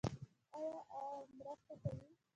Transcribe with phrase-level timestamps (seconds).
[0.59, 1.03] آیا او
[1.37, 2.07] مرسته کوي؟